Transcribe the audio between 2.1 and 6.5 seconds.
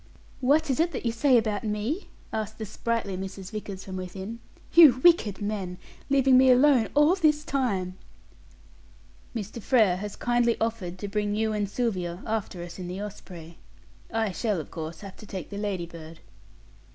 asked the sprightly Mrs. Vickers from within. "You wicked men, leaving me